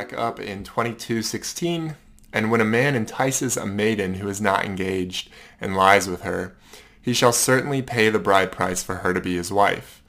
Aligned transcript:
back 0.00 0.18
up 0.18 0.40
in 0.40 0.64
22:16, 0.64 1.94
and 2.32 2.50
when 2.50 2.62
a 2.62 2.64
man 2.64 2.96
entices 2.96 3.58
a 3.58 3.66
maiden 3.66 4.14
who 4.14 4.30
is 4.30 4.40
not 4.40 4.64
engaged 4.64 5.28
and 5.60 5.76
lies 5.76 6.08
with 6.08 6.22
her, 6.22 6.56
he 7.02 7.12
shall 7.12 7.34
certainly 7.34 7.82
pay 7.82 8.08
the 8.08 8.18
bride 8.18 8.50
price 8.50 8.82
for 8.82 8.96
her 8.96 9.12
to 9.12 9.20
be 9.20 9.36
his 9.36 9.52
wife. 9.52 10.02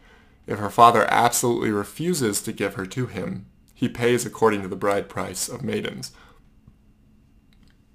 If 0.47 0.59
her 0.59 0.69
father 0.69 1.05
absolutely 1.11 1.71
refuses 1.71 2.41
to 2.43 2.53
give 2.53 2.75
her 2.75 2.85
to 2.85 3.07
him, 3.07 3.47
he 3.73 3.89
pays 3.89 4.25
according 4.25 4.61
to 4.61 4.69
the 4.69 4.77
bride 4.77 5.09
price 5.09 5.49
of 5.49 5.61
maidens. 5.61 6.13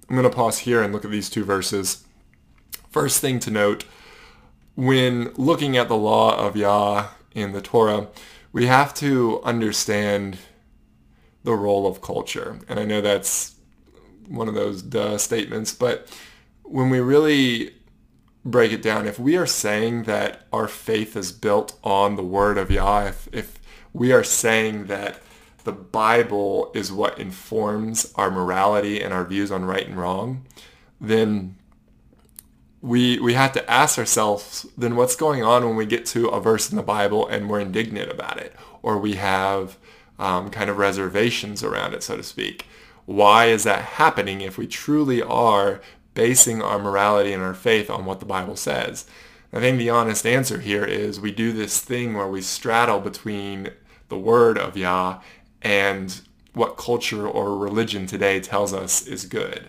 I'm 0.07 0.15
going 0.15 0.29
to 0.29 0.35
pause 0.35 0.59
here 0.59 0.83
and 0.83 0.93
look 0.93 1.03
at 1.03 1.09
these 1.09 1.31
two 1.31 1.43
verses. 1.43 2.05
First 2.91 3.21
thing 3.21 3.39
to 3.39 3.49
note, 3.49 3.85
when 4.75 5.33
looking 5.33 5.75
at 5.75 5.87
the 5.87 5.97
law 5.97 6.37
of 6.37 6.55
Yah 6.55 7.07
in 7.33 7.53
the 7.53 7.61
Torah, 7.61 8.09
we 8.53 8.67
have 8.67 8.93
to 8.95 9.41
understand 9.43 10.37
the 11.47 11.55
role 11.55 11.87
of 11.87 12.01
culture. 12.01 12.59
And 12.67 12.77
I 12.77 12.83
know 12.83 12.99
that's 12.99 13.55
one 14.27 14.49
of 14.49 14.53
those 14.53 14.81
duh 14.81 15.17
statements, 15.17 15.73
but 15.73 16.13
when 16.63 16.89
we 16.89 16.99
really 16.99 17.73
break 18.43 18.73
it 18.73 18.81
down, 18.81 19.07
if 19.07 19.17
we 19.17 19.37
are 19.37 19.45
saying 19.45 20.03
that 20.03 20.45
our 20.51 20.67
faith 20.67 21.15
is 21.15 21.31
built 21.31 21.79
on 21.85 22.17
the 22.17 22.23
word 22.23 22.57
of 22.57 22.69
Yah, 22.69 23.05
if, 23.05 23.29
if 23.31 23.59
we 23.93 24.11
are 24.11 24.25
saying 24.25 24.87
that 24.87 25.21
the 25.63 25.71
Bible 25.71 26.69
is 26.75 26.91
what 26.91 27.17
informs 27.17 28.11
our 28.15 28.29
morality 28.29 29.01
and 29.01 29.13
our 29.13 29.23
views 29.23 29.49
on 29.49 29.63
right 29.63 29.87
and 29.87 29.97
wrong, 29.97 30.45
then 30.99 31.55
we 32.81 33.19
we 33.19 33.35
have 33.35 33.53
to 33.53 33.71
ask 33.71 33.97
ourselves 33.97 34.65
then 34.77 34.97
what's 34.97 35.15
going 35.15 35.43
on 35.43 35.65
when 35.65 35.77
we 35.77 35.85
get 35.85 36.05
to 36.07 36.27
a 36.27 36.41
verse 36.41 36.69
in 36.69 36.75
the 36.75 36.83
Bible 36.83 37.25
and 37.25 37.49
we're 37.49 37.61
indignant 37.61 38.11
about 38.11 38.37
it 38.37 38.53
or 38.81 38.97
we 38.97 39.15
have 39.15 39.77
um, 40.19 40.49
kind 40.49 40.69
of 40.69 40.77
reservations 40.77 41.63
around 41.63 41.93
it 41.93 42.03
so 42.03 42.17
to 42.17 42.23
speak. 42.23 42.67
Why 43.05 43.45
is 43.45 43.63
that 43.63 43.83
happening 43.83 44.41
if 44.41 44.57
we 44.57 44.67
truly 44.67 45.21
are 45.21 45.81
basing 46.13 46.61
our 46.61 46.79
morality 46.79 47.31
and 47.31 47.43
our 47.43 47.53
faith 47.53 47.89
on 47.89 48.05
what 48.05 48.19
the 48.19 48.25
Bible 48.25 48.55
says? 48.55 49.05
I 49.53 49.59
think 49.59 49.77
the 49.77 49.89
honest 49.89 50.25
answer 50.25 50.59
here 50.59 50.83
is 50.83 51.19
we 51.19 51.31
do 51.31 51.53
this 51.53 51.79
thing 51.79 52.13
where 52.13 52.27
we 52.27 52.41
straddle 52.41 52.99
between 52.99 53.69
the 54.09 54.17
word 54.17 54.57
of 54.57 54.75
Yah 54.75 55.21
and 55.61 56.21
what 56.53 56.77
culture 56.77 57.27
or 57.27 57.57
religion 57.57 58.07
today 58.07 58.39
tells 58.39 58.73
us 58.73 59.05
is 59.07 59.25
good. 59.25 59.67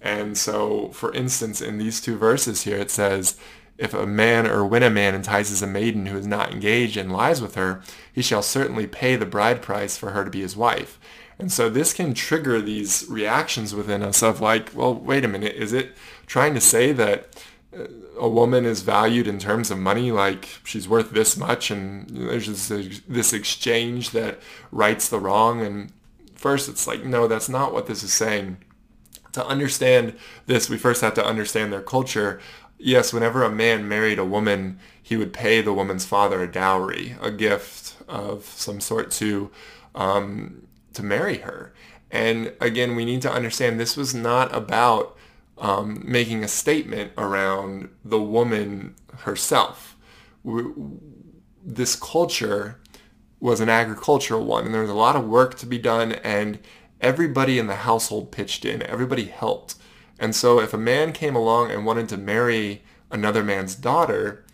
And 0.00 0.38
so, 0.38 0.88
for 0.90 1.12
instance, 1.12 1.60
in 1.60 1.78
these 1.78 2.00
two 2.00 2.16
verses 2.16 2.62
here, 2.62 2.78
it 2.78 2.90
says, 2.90 3.36
if 3.78 3.94
a 3.94 4.06
man 4.06 4.46
or 4.46 4.66
when 4.66 4.82
a 4.82 4.90
man 4.90 5.14
entices 5.14 5.62
a 5.62 5.66
maiden 5.66 6.06
who 6.06 6.18
is 6.18 6.26
not 6.26 6.52
engaged 6.52 6.96
and 6.96 7.12
lies 7.12 7.40
with 7.40 7.54
her, 7.54 7.80
he 8.12 8.20
shall 8.20 8.42
certainly 8.42 8.86
pay 8.86 9.14
the 9.14 9.24
bride 9.24 9.62
price 9.62 9.96
for 9.96 10.10
her 10.10 10.24
to 10.24 10.30
be 10.30 10.40
his 10.40 10.56
wife. 10.56 10.98
And 11.38 11.52
so 11.52 11.70
this 11.70 11.92
can 11.92 12.12
trigger 12.14 12.60
these 12.60 13.06
reactions 13.08 13.72
within 13.72 14.02
us 14.02 14.22
of 14.22 14.40
like, 14.40 14.72
well, 14.74 14.92
wait 14.92 15.24
a 15.24 15.28
minute, 15.28 15.54
is 15.54 15.72
it 15.72 15.92
trying 16.26 16.54
to 16.54 16.60
say 16.60 16.90
that 16.92 17.40
uh, 17.72 17.84
a 18.18 18.28
woman 18.28 18.64
is 18.64 18.82
valued 18.82 19.28
in 19.28 19.38
terms 19.38 19.70
of 19.70 19.78
money, 19.78 20.10
like 20.10 20.48
she's 20.64 20.88
worth 20.88 21.12
this 21.12 21.36
much, 21.36 21.70
and 21.70 22.08
there's 22.10 22.68
this, 22.68 23.00
this 23.06 23.32
exchange 23.32 24.10
that 24.10 24.40
rights 24.72 25.08
the 25.08 25.20
wrong? 25.20 25.60
And 25.60 25.92
first, 26.34 26.68
it's 26.68 26.88
like, 26.88 27.04
no, 27.04 27.28
that's 27.28 27.48
not 27.48 27.72
what 27.72 27.86
this 27.86 28.02
is 28.02 28.12
saying 28.12 28.56
to 29.32 29.46
understand 29.46 30.14
this, 30.46 30.68
we 30.68 30.76
first 30.76 31.00
have 31.00 31.14
to 31.14 31.24
understand 31.24 31.72
their 31.72 31.82
culture. 31.82 32.40
Yes, 32.78 33.12
whenever 33.12 33.42
a 33.42 33.50
man 33.50 33.88
married 33.88 34.18
a 34.18 34.24
woman, 34.24 34.78
he 35.02 35.16
would 35.16 35.32
pay 35.32 35.60
the 35.60 35.72
woman's 35.72 36.04
father 36.04 36.42
a 36.42 36.50
dowry, 36.50 37.16
a 37.20 37.30
gift 37.30 37.96
of 38.08 38.44
some 38.44 38.80
sort 38.80 39.10
to 39.12 39.50
um, 39.94 40.68
to 40.94 41.02
marry 41.02 41.38
her. 41.38 41.72
And 42.10 42.52
again, 42.60 42.94
we 42.94 43.04
need 43.04 43.22
to 43.22 43.32
understand 43.32 43.78
this 43.78 43.96
was 43.96 44.14
not 44.14 44.54
about 44.54 45.16
um, 45.58 46.02
making 46.04 46.44
a 46.44 46.48
statement 46.48 47.12
around 47.18 47.88
the 48.04 48.20
woman 48.20 48.94
herself. 49.18 49.96
This 51.64 51.96
culture 51.96 52.80
was 53.40 53.60
an 53.60 53.68
agricultural 53.68 54.44
one, 54.44 54.64
and 54.64 54.74
there 54.74 54.82
was 54.82 54.90
a 54.90 54.94
lot 54.94 55.16
of 55.16 55.26
work 55.26 55.56
to 55.58 55.66
be 55.66 55.78
done, 55.78 56.12
and 56.12 56.58
everybody 57.00 57.58
in 57.58 57.66
the 57.66 57.76
household 57.76 58.30
pitched 58.30 58.64
in. 58.64 58.82
Everybody 58.82 59.24
helped. 59.24 59.74
And 60.18 60.34
so 60.34 60.60
if 60.60 60.74
a 60.74 60.78
man 60.78 61.12
came 61.12 61.36
along 61.36 61.70
and 61.70 61.86
wanted 61.86 62.08
to 62.10 62.16
marry 62.16 62.82
another 63.10 63.44
man's 63.44 63.74
daughter, 63.74 64.44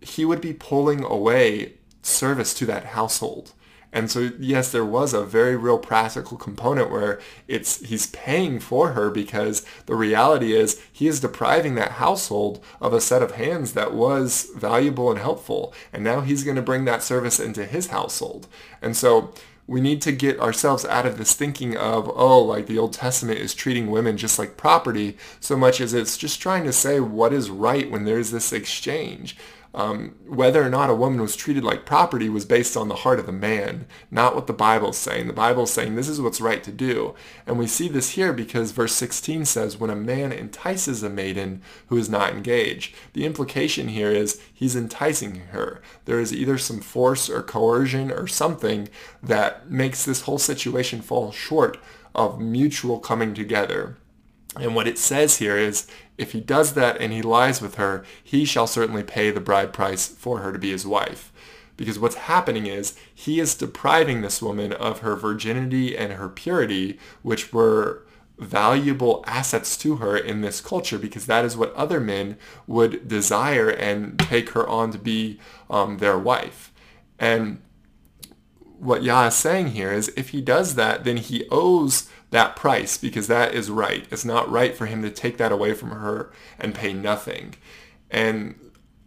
he 0.00 0.24
would 0.24 0.40
be 0.40 0.52
pulling 0.52 1.04
away 1.04 1.74
service 2.02 2.52
to 2.54 2.66
that 2.66 2.86
household. 2.86 3.52
And 3.92 4.10
so 4.10 4.30
yes, 4.38 4.72
there 4.72 4.86
was 4.86 5.12
a 5.12 5.24
very 5.24 5.54
real 5.54 5.78
practical 5.78 6.38
component 6.38 6.90
where 6.90 7.20
it's 7.46 7.84
he's 7.86 8.06
paying 8.06 8.58
for 8.58 8.92
her 8.92 9.10
because 9.10 9.66
the 9.84 9.94
reality 9.94 10.54
is 10.54 10.80
he 10.90 11.06
is 11.06 11.20
depriving 11.20 11.74
that 11.74 11.92
household 11.92 12.64
of 12.80 12.94
a 12.94 13.02
set 13.02 13.22
of 13.22 13.32
hands 13.32 13.74
that 13.74 13.92
was 13.92 14.48
valuable 14.56 15.10
and 15.10 15.20
helpful. 15.20 15.74
And 15.92 16.02
now 16.02 16.22
he's 16.22 16.42
going 16.42 16.56
to 16.56 16.62
bring 16.62 16.86
that 16.86 17.02
service 17.02 17.38
into 17.38 17.66
his 17.66 17.88
household. 17.88 18.48
And 18.80 18.96
so 18.96 19.34
we 19.72 19.80
need 19.80 20.02
to 20.02 20.12
get 20.12 20.38
ourselves 20.38 20.84
out 20.84 21.06
of 21.06 21.16
this 21.16 21.32
thinking 21.32 21.78
of, 21.78 22.06
oh, 22.14 22.42
like 22.42 22.66
the 22.66 22.76
Old 22.76 22.92
Testament 22.92 23.38
is 23.38 23.54
treating 23.54 23.90
women 23.90 24.18
just 24.18 24.38
like 24.38 24.58
property 24.58 25.16
so 25.40 25.56
much 25.56 25.80
as 25.80 25.94
it's 25.94 26.18
just 26.18 26.42
trying 26.42 26.64
to 26.64 26.72
say 26.74 27.00
what 27.00 27.32
is 27.32 27.48
right 27.48 27.90
when 27.90 28.04
there's 28.04 28.32
this 28.32 28.52
exchange 28.52 29.34
um, 29.74 30.14
whether 30.26 30.62
or 30.62 30.68
not 30.68 30.90
a 30.90 30.94
woman 30.94 31.20
was 31.20 31.34
treated 31.34 31.64
like 31.64 31.86
property 31.86 32.28
was 32.28 32.44
based 32.44 32.76
on 32.76 32.88
the 32.88 32.96
heart 32.96 33.18
of 33.18 33.26
the 33.26 33.32
man, 33.32 33.86
not 34.10 34.34
what 34.34 34.46
the 34.46 34.52
Bible's 34.52 34.98
saying. 34.98 35.26
The 35.26 35.32
Bible's 35.32 35.72
saying 35.72 35.94
this 35.94 36.08
is 36.08 36.20
what's 36.20 36.40
right 36.40 36.62
to 36.62 36.72
do. 36.72 37.14
And 37.46 37.58
we 37.58 37.66
see 37.66 37.88
this 37.88 38.10
here 38.10 38.32
because 38.32 38.72
verse 38.72 38.92
16 38.92 39.46
says, 39.46 39.78
when 39.78 39.88
a 39.88 39.96
man 39.96 40.30
entices 40.30 41.02
a 41.02 41.08
maiden 41.08 41.62
who 41.86 41.96
is 41.96 42.10
not 42.10 42.32
engaged, 42.32 42.94
the 43.14 43.24
implication 43.24 43.88
here 43.88 44.10
is 44.10 44.40
he's 44.52 44.76
enticing 44.76 45.36
her. 45.52 45.80
There 46.04 46.20
is 46.20 46.34
either 46.34 46.58
some 46.58 46.80
force 46.80 47.30
or 47.30 47.42
coercion 47.42 48.10
or 48.10 48.26
something 48.26 48.88
that 49.22 49.70
makes 49.70 50.04
this 50.04 50.22
whole 50.22 50.38
situation 50.38 51.00
fall 51.00 51.32
short 51.32 51.78
of 52.14 52.38
mutual 52.38 52.98
coming 52.98 53.32
together. 53.32 53.96
And 54.56 54.74
what 54.74 54.88
it 54.88 54.98
says 54.98 55.38
here 55.38 55.56
is, 55.56 55.86
if 56.18 56.32
he 56.32 56.40
does 56.40 56.74
that 56.74 57.00
and 57.00 57.12
he 57.12 57.22
lies 57.22 57.62
with 57.62 57.76
her, 57.76 58.04
he 58.22 58.44
shall 58.44 58.66
certainly 58.66 59.02
pay 59.02 59.30
the 59.30 59.40
bride 59.40 59.72
price 59.72 60.06
for 60.06 60.40
her 60.40 60.52
to 60.52 60.58
be 60.58 60.70
his 60.70 60.86
wife. 60.86 61.32
Because 61.76 61.98
what's 61.98 62.16
happening 62.16 62.66
is 62.66 62.96
he 63.14 63.40
is 63.40 63.54
depriving 63.54 64.20
this 64.20 64.42
woman 64.42 64.72
of 64.72 65.00
her 65.00 65.16
virginity 65.16 65.96
and 65.96 66.12
her 66.12 66.28
purity, 66.28 66.98
which 67.22 67.52
were 67.52 68.04
valuable 68.38 69.24
assets 69.26 69.76
to 69.78 69.96
her 69.96 70.16
in 70.16 70.40
this 70.40 70.60
culture 70.60 70.98
because 70.98 71.26
that 71.26 71.44
is 71.44 71.56
what 71.56 71.72
other 71.74 72.00
men 72.00 72.36
would 72.66 73.06
desire 73.08 73.70
and 73.70 74.18
take 74.18 74.50
her 74.50 74.68
on 74.68 74.90
to 74.90 74.98
be 74.98 75.38
um, 75.70 75.98
their 75.98 76.18
wife. 76.18 76.72
And 77.18 77.62
what 78.82 79.04
Yah 79.04 79.28
is 79.28 79.36
saying 79.36 79.68
here 79.68 79.92
is 79.92 80.12
if 80.16 80.30
he 80.30 80.40
does 80.40 80.74
that, 80.74 81.04
then 81.04 81.16
he 81.16 81.46
owes 81.52 82.10
that 82.30 82.56
price 82.56 82.98
because 82.98 83.28
that 83.28 83.54
is 83.54 83.70
right. 83.70 84.06
It's 84.10 84.24
not 84.24 84.50
right 84.50 84.76
for 84.76 84.86
him 84.86 85.02
to 85.02 85.10
take 85.10 85.36
that 85.36 85.52
away 85.52 85.72
from 85.72 85.90
her 85.90 86.32
and 86.58 86.74
pay 86.74 86.92
nothing. 86.92 87.54
And 88.10 88.58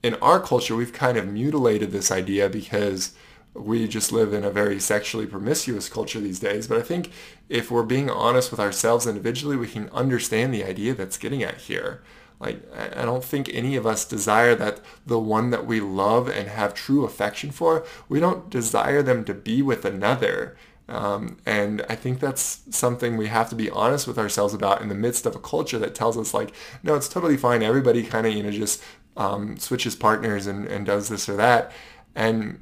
in 0.02 0.14
our 0.16 0.40
culture, 0.40 0.78
we've 0.78 0.94
kind 0.94 1.18
of 1.18 1.28
mutilated 1.28 1.92
this 1.92 2.10
idea 2.10 2.48
because 2.48 3.14
we 3.54 3.86
just 3.86 4.14
live 4.14 4.32
in 4.32 4.46
a 4.46 4.50
very 4.50 4.80
sexually 4.80 5.26
promiscuous 5.26 5.90
culture 5.90 6.22
these 6.22 6.40
days. 6.40 6.68
But 6.68 6.78
I 6.78 6.82
think 6.82 7.12
if 7.50 7.70
we're 7.70 7.84
being 7.84 8.10
honest 8.10 8.52
with 8.52 8.62
ourselves 8.62 9.06
individually, 9.06 9.58
we 9.58 9.68
can 9.68 9.90
understand 9.90 10.54
the 10.54 10.64
idea 10.64 10.94
that's 10.94 11.18
getting 11.18 11.44
at 11.44 11.58
here. 11.58 12.02
Like, 12.40 12.62
I 12.76 13.06
don't 13.06 13.24
think 13.24 13.50
any 13.50 13.76
of 13.76 13.86
us 13.86 14.06
desire 14.06 14.56
that 14.56 14.82
the 15.06 15.20
one 15.20 15.52
that 15.52 15.66
we 15.66 15.80
love 15.80 16.28
and 16.28 16.50
have 16.50 16.74
true 16.74 17.06
affection 17.06 17.52
for, 17.52 17.86
we 18.10 18.20
don't 18.20 18.50
desire 18.50 19.02
them 19.02 19.24
to 19.26 19.34
be 19.34 19.62
with 19.62 19.86
another. 19.86 20.58
Um, 20.88 21.38
and 21.46 21.84
I 21.90 21.96
think 21.96 22.20
that's 22.20 22.62
something 22.70 23.18
we 23.18 23.28
have 23.28 23.50
to 23.50 23.56
be 23.56 23.70
honest 23.70 24.08
with 24.08 24.20
ourselves 24.20 24.54
about 24.54 24.82
in 24.82 24.90
the 24.90 24.96
midst 24.96 25.26
of 25.26 25.36
a 25.36 25.40
culture 25.40 25.80
that 25.80 25.96
tells 25.96 26.18
us 26.18 26.34
like, 26.34 26.54
no, 26.84 26.96
it's 26.96 27.10
totally 27.10 27.38
fine. 27.38 27.64
Everybody 27.64 28.04
kind 28.04 28.28
of, 28.28 28.34
you 28.34 28.44
know, 28.44 28.52
just 28.52 28.84
um, 29.18 29.58
switches 29.58 29.96
partners 29.96 30.46
and, 30.46 30.68
and 30.68 30.86
does 30.86 31.10
this 31.10 31.28
or 31.28 31.38
that. 31.38 31.72
And 32.14 32.62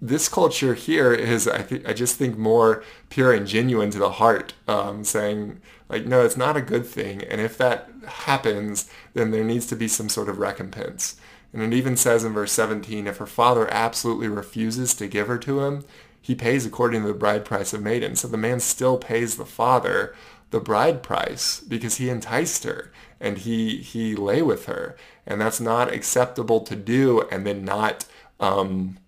this 0.00 0.28
culture 0.28 0.74
here 0.74 1.12
is, 1.12 1.48
I, 1.48 1.62
th- 1.62 1.84
I 1.84 1.92
just 1.92 2.16
think, 2.16 2.38
more 2.38 2.84
pure 3.10 3.32
and 3.32 3.46
genuine 3.46 3.90
to 3.90 3.98
the 3.98 4.12
heart, 4.12 4.54
um, 4.68 5.02
saying, 5.04 5.60
like, 5.88 6.06
no, 6.06 6.24
it's 6.24 6.36
not 6.36 6.56
a 6.56 6.62
good 6.62 6.86
thing. 6.86 7.22
And 7.22 7.40
if 7.40 7.58
that 7.58 7.90
happens, 8.08 8.88
then 9.14 9.30
there 9.30 9.44
needs 9.44 9.66
to 9.66 9.76
be 9.76 9.88
some 9.88 10.08
sort 10.08 10.28
of 10.28 10.38
recompense. 10.38 11.16
And 11.52 11.62
it 11.62 11.76
even 11.76 11.96
says 11.96 12.24
in 12.24 12.32
verse 12.32 12.52
17, 12.52 13.06
if 13.06 13.16
her 13.18 13.26
father 13.26 13.72
absolutely 13.72 14.28
refuses 14.28 14.94
to 14.94 15.06
give 15.06 15.28
her 15.28 15.38
to 15.38 15.60
him, 15.60 15.84
he 16.20 16.34
pays 16.34 16.66
according 16.66 17.02
to 17.02 17.08
the 17.08 17.14
bride 17.14 17.44
price 17.44 17.72
of 17.72 17.82
maiden. 17.82 18.16
So 18.16 18.28
the 18.28 18.36
man 18.36 18.60
still 18.60 18.98
pays 18.98 19.36
the 19.36 19.46
father 19.46 20.14
the 20.50 20.60
bride 20.60 21.02
price 21.02 21.60
because 21.60 21.96
he 21.96 22.08
enticed 22.08 22.64
her 22.64 22.90
and 23.20 23.38
he 23.38 23.78
he 23.78 24.14
lay 24.14 24.42
with 24.42 24.66
her, 24.66 24.96
and 25.26 25.40
that's 25.40 25.60
not 25.60 25.92
acceptable 25.92 26.60
to 26.60 26.76
do, 26.76 27.22
and 27.30 27.46
then 27.46 27.64
not 27.64 28.06
um, 28.40 28.98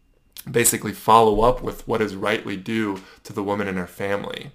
basically 0.50 0.92
follow 0.92 1.42
up 1.42 1.62
with 1.62 1.86
what 1.86 2.02
is 2.02 2.16
rightly 2.16 2.56
due 2.56 3.00
to 3.24 3.32
the 3.32 3.42
woman 3.42 3.68
and 3.68 3.78
her 3.78 3.86
family. 3.86 4.50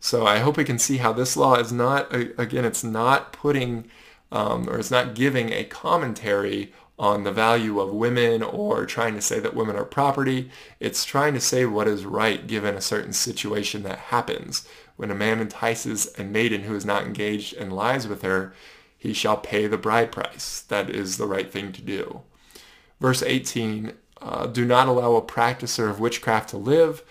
So 0.00 0.26
I 0.26 0.38
hope 0.38 0.56
we 0.56 0.64
can 0.64 0.78
see 0.78 0.98
how 0.98 1.12
this 1.12 1.36
law 1.36 1.54
is 1.56 1.72
not, 1.72 2.14
again, 2.14 2.64
it's 2.64 2.84
not 2.84 3.32
putting 3.32 3.88
um, 4.32 4.68
or 4.68 4.78
it's 4.78 4.90
not 4.90 5.14
giving 5.14 5.50
a 5.50 5.64
commentary 5.64 6.72
on 6.98 7.24
the 7.24 7.32
value 7.32 7.78
of 7.78 7.92
women 7.92 8.42
or 8.42 8.86
trying 8.86 9.14
to 9.14 9.20
say 9.20 9.38
that 9.38 9.54
women 9.54 9.76
are 9.76 9.84
property. 9.84 10.50
It's 10.80 11.04
trying 11.04 11.34
to 11.34 11.40
say 11.40 11.66
what 11.66 11.88
is 11.88 12.06
right 12.06 12.46
given 12.46 12.74
a 12.74 12.80
certain 12.80 13.12
situation 13.12 13.82
that 13.82 13.98
happens. 13.98 14.66
When 14.96 15.10
a 15.10 15.14
man 15.14 15.40
entices 15.40 16.18
a 16.18 16.24
maiden 16.24 16.62
who 16.62 16.74
is 16.74 16.86
not 16.86 17.04
engaged 17.04 17.54
and 17.54 17.72
lies 17.72 18.08
with 18.08 18.22
her, 18.22 18.54
he 18.96 19.12
shall 19.12 19.36
pay 19.36 19.66
the 19.66 19.76
bride 19.76 20.10
price. 20.10 20.62
That 20.62 20.88
is 20.88 21.18
the 21.18 21.26
right 21.26 21.52
thing 21.52 21.72
to 21.72 21.82
do. 21.82 22.22
Verse 22.98 23.22
18, 23.22 23.92
uh, 24.22 24.46
do 24.46 24.64
not 24.64 24.88
allow 24.88 25.16
a 25.16 25.22
practicer 25.22 25.90
of 25.90 26.00
witchcraft 26.00 26.48
to 26.50 26.56
live. 26.56 27.02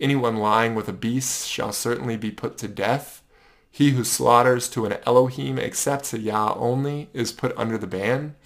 Anyone 0.00 0.36
lying 0.36 0.74
with 0.74 0.88
a 0.88 0.92
beast 0.92 1.48
shall 1.48 1.72
certainly 1.72 2.16
be 2.16 2.30
put 2.30 2.58
to 2.58 2.68
death. 2.68 3.22
He 3.70 3.90
who 3.90 4.04
slaughters 4.04 4.68
to 4.70 4.86
an 4.86 4.98
Elohim 5.06 5.58
except 5.58 6.06
to 6.06 6.18
Yah 6.18 6.54
only 6.56 7.10
is 7.12 7.32
put 7.32 7.56
under 7.56 7.76
the 7.76 7.86
ban. 7.86 8.36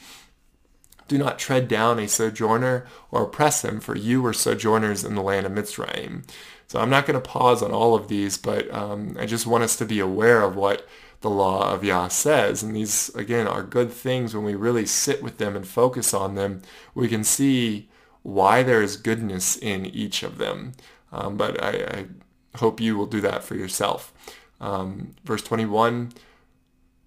Do 1.06 1.16
not 1.16 1.38
tread 1.38 1.68
down 1.68 1.98
a 1.98 2.06
sojourner 2.06 2.86
or 3.10 3.22
oppress 3.22 3.64
him, 3.64 3.80
for 3.80 3.96
you 3.96 4.20
were 4.20 4.34
sojourners 4.34 5.04
in 5.04 5.14
the 5.14 5.22
land 5.22 5.46
of 5.46 5.52
Mitzrayim. 5.52 6.24
So 6.66 6.80
I'm 6.80 6.90
not 6.90 7.06
going 7.06 7.20
to 7.20 7.26
pause 7.26 7.62
on 7.62 7.72
all 7.72 7.94
of 7.94 8.08
these, 8.08 8.36
but 8.36 8.72
um, 8.72 9.16
I 9.18 9.24
just 9.24 9.46
want 9.46 9.64
us 9.64 9.76
to 9.76 9.86
be 9.86 10.00
aware 10.00 10.42
of 10.42 10.54
what 10.54 10.86
the 11.22 11.30
law 11.30 11.72
of 11.72 11.82
Yah 11.82 12.08
says. 12.08 12.62
And 12.62 12.76
these, 12.76 13.08
again, 13.14 13.48
are 13.48 13.62
good 13.62 13.90
things 13.90 14.34
when 14.34 14.44
we 14.44 14.54
really 14.54 14.84
sit 14.84 15.22
with 15.22 15.38
them 15.38 15.56
and 15.56 15.66
focus 15.66 16.12
on 16.12 16.34
them. 16.34 16.60
We 16.94 17.08
can 17.08 17.24
see 17.24 17.88
why 18.22 18.62
there 18.62 18.82
is 18.82 18.98
goodness 18.98 19.56
in 19.56 19.86
each 19.86 20.22
of 20.22 20.36
them. 20.36 20.72
Um, 21.12 21.36
but 21.36 21.62
I, 21.62 21.70
I, 21.70 22.06
hope 22.56 22.80
you 22.80 22.96
will 22.96 23.06
do 23.06 23.20
that 23.20 23.44
for 23.44 23.54
yourself. 23.54 24.12
Um, 24.60 25.14
verse 25.24 25.42
21, 25.42 26.12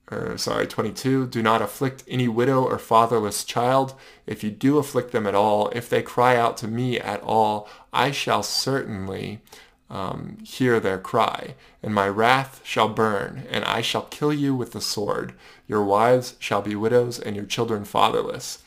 or 0.10 0.38
sorry, 0.38 0.68
22, 0.68 1.28
do 1.28 1.42
not 1.42 1.62
afflict 1.62 2.04
any 2.08 2.28
widow 2.28 2.64
or 2.64 2.78
fatherless 2.78 3.44
child. 3.44 3.96
If 4.26 4.44
you 4.44 4.52
do 4.52 4.78
afflict 4.78 5.12
them 5.12 5.28
at 5.28 5.36
all, 5.36 5.70
if 5.70 5.90
they 5.90 6.02
cry 6.04 6.38
out 6.38 6.58
to 6.58 6.68
me 6.68 7.00
at 7.00 7.22
all, 7.22 7.68
I 7.92 8.12
shall 8.12 8.44
certainly 8.44 9.42
um, 9.90 10.38
hear 10.44 10.80
their 10.80 11.00
cry, 11.00 11.56
and 11.84 11.94
my 11.94 12.08
wrath 12.08 12.62
shall 12.64 12.88
burn, 12.88 13.46
and 13.50 13.66
I 13.66 13.82
shall 13.82 14.04
kill 14.04 14.32
you 14.32 14.56
with 14.56 14.72
the 14.72 14.80
sword. 14.80 15.34
Your 15.68 15.84
wives 15.84 16.36
shall 16.40 16.62
be 16.62 16.76
widows, 16.76 17.20
and 17.20 17.36
your 17.36 17.46
children 17.46 17.84
fatherless. 17.84 18.60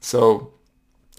So 0.00 0.52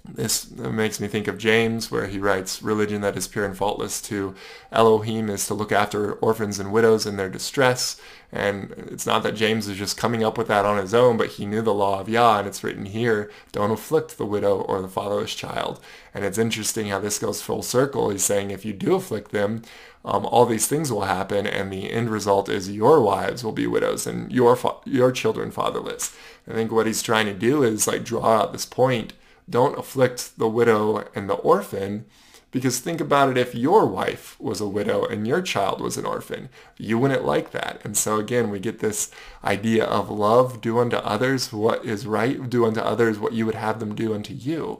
this 0.08 0.50
makes 0.52 1.00
me 1.00 1.08
think 1.08 1.28
of 1.28 1.38
James, 1.38 1.92
where 1.92 2.08
he 2.08 2.20
writes, 2.20 2.62
Religion 2.62 3.02
that 3.02 3.18
is 3.18 3.28
pure 3.28 3.46
and 3.46 3.58
faultless 3.58 4.02
to 4.04 4.36
Elohim 4.72 5.30
is 5.30 5.46
to 5.48 5.54
look 5.54 5.72
after 5.72 6.14
orphans 6.14 6.60
and 6.60 6.72
widows 6.72 7.06
in 7.06 7.18
their 7.18 7.30
distress. 7.30 8.00
And 8.32 8.72
it's 8.92 9.06
not 9.06 9.24
that 9.24 9.36
James 9.36 9.68
is 9.68 9.78
just 9.78 9.98
coming 9.98 10.24
up 10.24 10.38
with 10.38 10.48
that 10.48 10.66
on 10.66 10.78
his 10.78 10.94
own, 10.94 11.18
but 11.18 11.32
he 11.32 11.46
knew 11.46 11.62
the 11.62 11.74
law 11.74 12.00
of 12.00 12.10
Yah, 12.10 12.40
and 12.40 12.48
it's 12.48 12.64
written 12.64 12.86
here, 12.86 13.32
don't 13.52 13.72
afflict 13.72 14.18
the 14.18 14.26
widow 14.26 14.62
or 14.62 14.82
the 14.82 14.88
fatherless 14.88 15.36
child. 15.36 15.80
And 16.14 16.26
it's 16.26 16.38
interesting 16.38 16.88
how 16.88 17.00
this 17.00 17.20
goes 17.20 17.42
full 17.42 17.62
circle. 17.62 18.10
He's 18.10 18.24
saying 18.24 18.52
if 18.52 18.66
you 18.66 18.74
do 18.74 18.96
afflict 18.96 19.32
them, 19.32 19.62
um, 20.06 20.26
all 20.26 20.46
these 20.46 20.68
things 20.68 20.92
will 20.92 21.02
happen, 21.02 21.46
and 21.46 21.72
the 21.72 21.92
end 21.92 22.10
result 22.10 22.48
is 22.48 22.72
your 22.72 23.02
wives 23.02 23.44
will 23.44 23.52
be 23.52 23.68
widows 23.68 24.08
and 24.08 24.32
your, 24.32 24.56
fa- 24.56 24.76
your 24.86 25.12
children 25.12 25.52
fatherless. 25.52 26.16
I 26.50 26.54
think 26.54 26.72
what 26.72 26.88
he's 26.88 27.04
trying 27.04 27.26
to 27.26 27.34
do 27.34 27.64
is 27.64 27.88
like 27.88 28.06
draw 28.06 28.26
out 28.26 28.54
this 28.54 28.66
point 28.66 29.14
don't 29.50 29.78
afflict 29.78 30.38
the 30.38 30.48
widow 30.48 31.08
and 31.16 31.30
the 31.30 31.36
orphan 31.36 32.06
because 32.52 32.80
think 32.80 33.02
about 33.02 33.30
it 33.30 33.38
if 33.38 33.54
your 33.54 33.86
wife 33.86 34.40
was 34.40 34.62
a 34.62 34.68
widow 34.68 35.06
and 35.06 35.28
your 35.28 35.42
child 35.42 35.82
was 35.82 35.98
an 35.98 36.06
orphan, 36.06 36.50
you 36.78 36.98
wouldn't 36.98 37.26
like 37.26 37.52
that. 37.52 37.82
And 37.84 37.98
so 37.98 38.18
again, 38.18 38.50
we 38.50 38.60
get 38.60 38.80
this 38.80 39.12
idea 39.44 39.84
of 39.84 40.10
love, 40.10 40.62
do 40.62 40.80
unto 40.80 40.96
others 40.98 41.52
what 41.52 41.86
is 41.86 42.08
right, 42.08 42.50
do 42.50 42.66
unto 42.66 42.80
others 42.80 43.20
what 43.20 43.34
you 43.34 43.46
would 43.46 43.56
have 43.56 43.80
them 43.80 43.94
do 43.94 44.14
unto 44.14 44.34
you. 44.34 44.80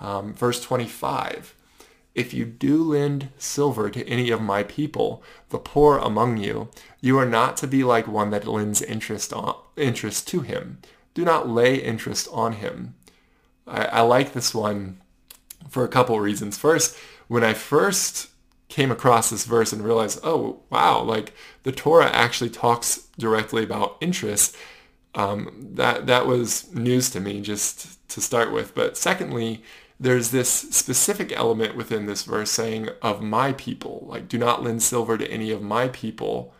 Um, 0.00 0.34
verse 0.34 0.62
25, 0.62 1.54
if 2.14 2.34
you 2.34 2.44
do 2.44 2.84
lend 2.84 3.30
silver 3.38 3.88
to 3.90 4.06
any 4.06 4.30
of 4.30 4.42
my 4.42 4.62
people, 4.62 5.22
the 5.48 5.58
poor 5.58 5.98
among 5.98 6.36
you, 6.36 6.68
you 7.00 7.18
are 7.18 7.26
not 7.26 7.56
to 7.58 7.66
be 7.66 7.82
like 7.82 8.06
one 8.06 8.30
that 8.30 8.46
lends 8.46 8.82
interest, 8.82 9.32
on, 9.32 9.56
interest 9.76 10.28
to 10.28 10.40
him. 10.40 10.78
Do 11.14 11.24
not 11.24 11.48
lay 11.48 11.76
interest 11.76 12.28
on 12.30 12.52
him 12.52 12.94
I, 13.68 13.84
I 13.84 14.00
like 14.00 14.32
this 14.32 14.54
one 14.54 15.00
for 15.68 15.84
a 15.84 15.88
couple 15.88 16.18
reasons. 16.20 16.58
First, 16.58 16.96
when 17.28 17.44
I 17.44 17.54
first 17.54 18.30
came 18.68 18.90
across 18.90 19.30
this 19.30 19.44
verse 19.44 19.72
and 19.72 19.84
realized, 19.84 20.20
oh, 20.22 20.60
wow, 20.70 21.02
like 21.02 21.32
the 21.62 21.72
Torah 21.72 22.10
actually 22.10 22.50
talks 22.50 23.08
directly 23.18 23.64
about 23.64 23.96
interest, 24.00 24.56
um, 25.14 25.70
that, 25.74 26.06
that 26.06 26.26
was 26.26 26.72
news 26.74 27.10
to 27.10 27.20
me 27.20 27.40
just 27.40 28.08
to 28.08 28.20
start 28.20 28.52
with. 28.52 28.74
But 28.74 28.96
secondly, 28.96 29.62
there's 29.98 30.30
this 30.30 30.48
specific 30.48 31.32
element 31.32 31.76
within 31.76 32.06
this 32.06 32.22
verse 32.22 32.50
saying 32.50 32.90
of 33.02 33.22
my 33.22 33.52
people, 33.52 34.04
like 34.08 34.28
do 34.28 34.38
not 34.38 34.62
lend 34.62 34.82
silver 34.82 35.18
to 35.18 35.30
any 35.30 35.50
of 35.50 35.62
my 35.62 35.88
people 35.88 36.54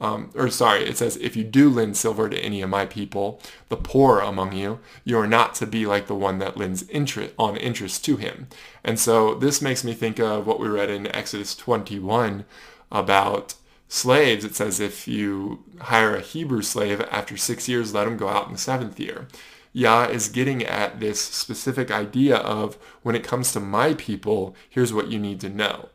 um, 0.00 0.30
or 0.34 0.48
sorry, 0.48 0.84
it 0.84 0.96
says, 0.96 1.16
if 1.18 1.36
you 1.36 1.44
do 1.44 1.68
lend 1.68 1.96
silver 1.96 2.28
to 2.28 2.38
any 2.38 2.62
of 2.62 2.70
my 2.70 2.86
people, 2.86 3.40
the 3.68 3.76
poor 3.76 4.20
among 4.20 4.52
you, 4.52 4.80
you 5.04 5.18
are 5.18 5.26
not 5.26 5.54
to 5.56 5.66
be 5.66 5.84
like 5.84 6.06
the 6.06 6.14
one 6.14 6.38
that 6.38 6.56
lends 6.56 6.88
interest 6.88 7.34
on 7.38 7.56
interest 7.58 8.04
to 8.06 8.16
him. 8.16 8.48
And 8.82 8.98
so 8.98 9.34
this 9.34 9.60
makes 9.60 9.84
me 9.84 9.92
think 9.92 10.18
of 10.18 10.46
what 10.46 10.58
we 10.58 10.68
read 10.68 10.88
in 10.88 11.14
Exodus 11.14 11.54
21 11.54 12.46
about 12.90 13.54
slaves. 13.88 14.44
It 14.44 14.54
says, 14.54 14.80
if 14.80 15.06
you 15.06 15.64
hire 15.80 16.16
a 16.16 16.22
Hebrew 16.22 16.62
slave 16.62 17.02
after 17.10 17.36
six 17.36 17.68
years, 17.68 17.92
let 17.92 18.06
him 18.06 18.16
go 18.16 18.28
out 18.28 18.46
in 18.46 18.54
the 18.54 18.58
seventh 18.58 18.98
year. 18.98 19.28
Yah 19.72 20.04
is 20.06 20.28
getting 20.28 20.64
at 20.64 20.98
this 20.98 21.20
specific 21.20 21.90
idea 21.90 22.36
of 22.36 22.76
when 23.02 23.14
it 23.14 23.22
comes 23.22 23.52
to 23.52 23.60
my 23.60 23.94
people, 23.94 24.56
here's 24.68 24.92
what 24.92 25.08
you 25.08 25.18
need 25.18 25.40
to 25.40 25.48
know. 25.48 25.90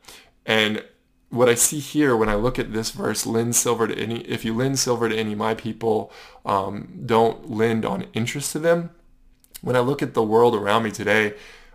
And 0.46 0.84
what 1.30 1.48
I 1.48 1.54
see 1.54 1.80
here 1.80 2.16
when 2.16 2.28
I 2.28 2.34
look 2.34 2.58
at 2.58 2.72
this 2.72 2.90
verse, 2.90 3.26
lend 3.26 3.56
silver 3.56 3.88
to 3.88 3.98
any, 3.98 4.20
if 4.20 4.44
you 4.44 4.54
lend 4.54 4.78
silver 4.78 5.08
to 5.08 5.16
any 5.16 5.34
my 5.34 5.54
people, 5.54 6.12
um, 6.44 7.02
don't 7.04 7.50
lend 7.50 7.84
on 7.84 8.06
interest 8.12 8.52
to 8.52 8.58
them. 8.58 8.90
When 9.60 9.76
I 9.76 9.80
look 9.80 10.02
at 10.02 10.14
the 10.14 10.22
world 10.22 10.54
around 10.54 10.84
me 10.84 10.90
today, 10.90 11.34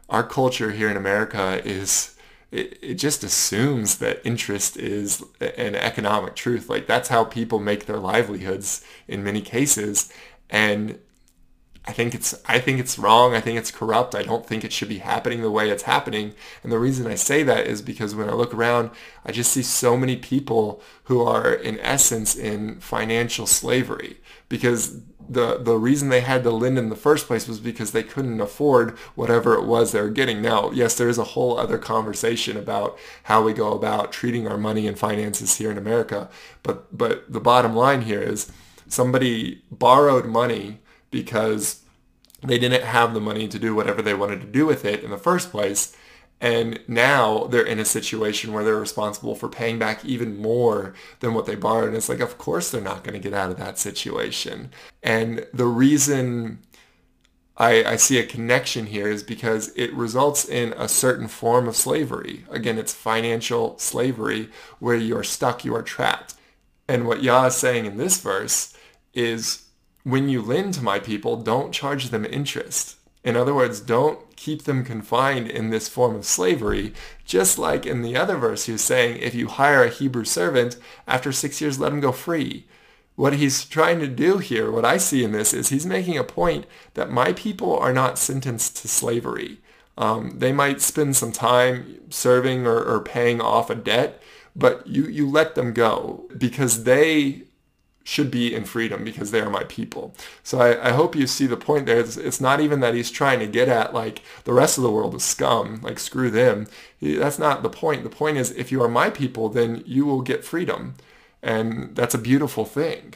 our 0.09 0.23
culture 0.23 0.71
here 0.71 0.89
in 0.89 0.97
America 0.97 1.61
is, 1.65 2.15
it, 2.51 2.77
it 2.81 2.93
just 2.95 3.23
assumes 3.23 3.97
that 3.97 4.25
interest 4.25 4.77
is 4.77 5.23
an 5.41 5.75
economic 5.75 6.35
truth. 6.35 6.69
Like 6.69 6.87
that's 6.87 7.09
how 7.09 7.25
people 7.25 7.59
make 7.59 7.85
their 7.85 7.99
livelihoods 7.99 8.85
in 9.07 9.23
many 9.23 9.41
cases. 9.41 10.11
And 10.49 10.99
I 11.85 11.93
think 11.93 12.13
it's 12.13 12.39
I 12.45 12.59
think 12.59 12.79
it's 12.79 12.99
wrong. 12.99 13.33
I 13.33 13.41
think 13.41 13.57
it's 13.57 13.71
corrupt. 13.71 14.13
I 14.13 14.21
don't 14.21 14.45
think 14.45 14.63
it 14.63 14.71
should 14.71 14.89
be 14.89 14.99
happening 14.99 15.41
the 15.41 15.49
way 15.49 15.69
it's 15.69 15.83
happening. 15.83 16.33
And 16.61 16.71
the 16.71 16.77
reason 16.77 17.07
I 17.07 17.15
say 17.15 17.41
that 17.43 17.65
is 17.65 17.81
because 17.81 18.13
when 18.13 18.29
I 18.29 18.33
look 18.33 18.53
around, 18.53 18.91
I 19.25 19.31
just 19.31 19.51
see 19.51 19.63
so 19.63 19.97
many 19.97 20.15
people 20.15 20.81
who 21.05 21.21
are 21.23 21.51
in 21.51 21.79
essence 21.79 22.35
in 22.35 22.79
financial 22.79 23.47
slavery 23.47 24.17
because 24.47 25.01
the 25.27 25.57
the 25.57 25.75
reason 25.75 26.09
they 26.09 26.21
had 26.21 26.43
to 26.43 26.51
lend 26.51 26.77
in 26.77 26.89
the 26.89 26.95
first 26.95 27.25
place 27.25 27.47
was 27.47 27.59
because 27.59 27.93
they 27.93 28.03
couldn't 28.03 28.41
afford 28.41 28.91
whatever 29.15 29.55
it 29.55 29.65
was 29.65 29.91
they 29.91 30.01
were 30.01 30.09
getting. 30.09 30.39
Now, 30.39 30.69
yes, 30.71 30.95
there 30.95 31.09
is 31.09 31.17
a 31.17 31.23
whole 31.23 31.57
other 31.57 31.79
conversation 31.79 32.57
about 32.57 32.97
how 33.23 33.41
we 33.41 33.53
go 33.53 33.73
about 33.73 34.11
treating 34.11 34.47
our 34.47 34.57
money 34.57 34.87
and 34.87 34.99
finances 34.99 35.57
here 35.57 35.71
in 35.71 35.79
America, 35.79 36.29
but 36.61 36.95
but 36.95 37.31
the 37.31 37.39
bottom 37.39 37.75
line 37.75 38.03
here 38.03 38.21
is 38.21 38.51
somebody 38.87 39.63
borrowed 39.71 40.25
money 40.25 40.79
because 41.11 41.81
they 42.41 42.57
didn't 42.57 42.83
have 42.83 43.13
the 43.13 43.21
money 43.21 43.47
to 43.47 43.59
do 43.59 43.75
whatever 43.75 44.01
they 44.01 44.13
wanted 44.13 44.41
to 44.41 44.47
do 44.47 44.65
with 44.65 44.83
it 44.85 45.03
in 45.03 45.11
the 45.11 45.17
first 45.17 45.51
place. 45.51 45.95
And 46.39 46.79
now 46.87 47.45
they're 47.45 47.61
in 47.61 47.79
a 47.79 47.85
situation 47.85 48.51
where 48.51 48.63
they're 48.63 48.75
responsible 48.75 49.35
for 49.35 49.47
paying 49.47 49.77
back 49.77 50.03
even 50.03 50.41
more 50.41 50.95
than 51.19 51.35
what 51.35 51.45
they 51.45 51.53
borrowed. 51.53 51.89
And 51.89 51.95
it's 51.95 52.09
like, 52.09 52.19
of 52.19 52.39
course 52.39 52.71
they're 52.71 52.81
not 52.81 53.03
going 53.03 53.13
to 53.13 53.19
get 53.19 53.37
out 53.37 53.51
of 53.51 53.57
that 53.57 53.77
situation. 53.77 54.71
And 55.03 55.45
the 55.53 55.67
reason 55.67 56.63
I, 57.57 57.83
I, 57.83 57.95
see 57.97 58.17
a 58.17 58.25
connection 58.25 58.87
here 58.87 59.07
is 59.07 59.21
because 59.21 59.71
it 59.75 59.93
results 59.93 60.49
in 60.49 60.73
a 60.77 60.87
certain 60.87 61.27
form 61.27 61.67
of 61.67 61.75
slavery. 61.75 62.43
Again, 62.49 62.79
it's 62.79 62.93
financial 62.93 63.77
slavery 63.77 64.49
where 64.79 64.95
you're 64.95 65.23
stuck, 65.23 65.63
you 65.63 65.75
are 65.75 65.83
trapped. 65.83 66.33
And 66.87 67.05
what 67.05 67.21
Yah 67.21 67.45
is 67.45 67.55
saying 67.55 67.85
in 67.85 67.97
this 67.97 68.19
verse 68.19 68.75
is 69.13 69.67
when 70.03 70.29
you 70.29 70.41
lend 70.41 70.73
to 70.75 70.83
my 70.83 70.99
people, 70.99 71.37
don't 71.37 71.73
charge 71.73 72.09
them 72.09 72.25
interest. 72.25 72.97
In 73.23 73.35
other 73.35 73.53
words, 73.53 73.79
don't 73.79 74.35
keep 74.35 74.63
them 74.63 74.83
confined 74.83 75.47
in 75.47 75.69
this 75.69 75.87
form 75.87 76.15
of 76.15 76.25
slavery, 76.25 76.93
just 77.23 77.59
like 77.59 77.85
in 77.85 78.01
the 78.01 78.17
other 78.17 78.35
verse 78.35 78.65
he's 78.65 78.81
saying, 78.81 79.17
if 79.17 79.35
you 79.35 79.47
hire 79.47 79.83
a 79.83 79.89
Hebrew 79.89 80.25
servant, 80.25 80.77
after 81.07 81.31
six 81.31 81.61
years 81.61 81.79
let 81.79 81.93
him 81.93 81.99
go 81.99 82.11
free. 82.11 82.65
What 83.15 83.33
he's 83.33 83.65
trying 83.65 83.99
to 83.99 84.07
do 84.07 84.39
here, 84.39 84.71
what 84.71 84.85
I 84.85 84.97
see 84.97 85.23
in 85.23 85.31
this, 85.31 85.53
is 85.53 85.69
he's 85.69 85.85
making 85.85 86.17
a 86.17 86.23
point 86.23 86.65
that 86.95 87.11
my 87.11 87.33
people 87.33 87.77
are 87.77 87.93
not 87.93 88.17
sentenced 88.17 88.77
to 88.77 88.87
slavery. 88.87 89.59
Um, 89.97 90.39
they 90.39 90.51
might 90.51 90.81
spend 90.81 91.15
some 91.15 91.31
time 91.31 91.99
serving 92.09 92.65
or, 92.65 92.83
or 92.83 93.01
paying 93.01 93.39
off 93.39 93.69
a 93.69 93.75
debt, 93.75 94.19
but 94.55 94.87
you, 94.87 95.05
you 95.05 95.29
let 95.29 95.53
them 95.53 95.73
go 95.73 96.25
because 96.35 96.85
they 96.85 97.43
should 98.03 98.31
be 98.31 98.53
in 98.53 98.65
freedom 98.65 99.03
because 99.03 99.31
they 99.31 99.41
are 99.41 99.49
my 99.49 99.63
people. 99.65 100.13
So 100.43 100.59
I, 100.59 100.89
I 100.89 100.91
hope 100.91 101.15
you 101.15 101.27
see 101.27 101.45
the 101.45 101.57
point 101.57 101.85
there. 101.85 101.99
It's, 101.99 102.17
it's, 102.17 102.41
not 102.41 102.59
even 102.59 102.79
that 102.79 102.95
he's 102.95 103.11
trying 103.11 103.39
to 103.39 103.47
get 103.47 103.67
at 103.67 103.93
like 103.93 104.23
the 104.43 104.53
rest 104.53 104.77
of 104.77 104.83
the 104.83 104.91
world 104.91 105.15
is 105.15 105.23
scum, 105.23 105.79
like 105.81 105.99
screw 105.99 106.31
them. 106.31 106.67
He, 106.97 107.15
that's 107.15 107.39
not 107.39 107.63
the 107.63 107.69
point. 107.69 108.03
The 108.03 108.09
point 108.09 108.37
is 108.37 108.51
if 108.51 108.71
you 108.71 108.81
are 108.81 108.89
my 108.89 109.09
people, 109.09 109.49
then 109.49 109.83
you 109.85 110.05
will 110.05 110.21
get 110.21 110.43
freedom. 110.43 110.95
And 111.43 111.95
that's 111.95 112.15
a 112.15 112.19
beautiful 112.19 112.65
thing. 112.65 113.15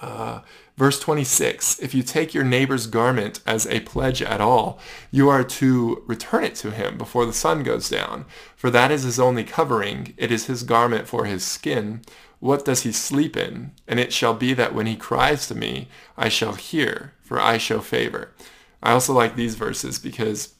Uh, 0.00 0.40
verse 0.76 1.00
26, 1.00 1.80
if 1.80 1.94
you 1.94 2.02
take 2.02 2.34
your 2.34 2.44
neighbor's 2.44 2.86
garment 2.86 3.40
as 3.46 3.66
a 3.66 3.80
pledge 3.80 4.20
at 4.20 4.42
all, 4.42 4.78
you 5.10 5.28
are 5.28 5.42
to 5.42 6.02
return 6.06 6.44
it 6.44 6.54
to 6.56 6.70
him 6.70 6.98
before 6.98 7.24
the 7.24 7.32
sun 7.32 7.62
goes 7.62 7.88
down. 7.88 8.26
For 8.56 8.68
that 8.70 8.90
is 8.90 9.04
his 9.04 9.18
only 9.18 9.42
covering. 9.42 10.12
It 10.18 10.30
is 10.30 10.46
his 10.46 10.62
garment 10.62 11.08
for 11.08 11.24
his 11.24 11.44
skin. 11.44 12.02
What 12.46 12.64
does 12.64 12.82
he 12.82 12.92
sleep 12.92 13.36
in? 13.36 13.72
And 13.86 14.00
it 14.00 14.12
shall 14.12 14.34
be 14.34 14.54
that 14.54 14.74
when 14.74 14.86
he 14.86 14.96
cries 14.96 15.46
to 15.48 15.54
me, 15.54 15.88
I 16.16 16.28
shall 16.28 16.54
hear, 16.54 17.12
for 17.22 17.40
I 17.40 17.58
show 17.58 17.80
favor. 17.80 18.32
I 18.82 18.92
also 18.92 19.12
like 19.12 19.36
these 19.36 19.54
verses 19.54 19.98
because, 19.98 20.54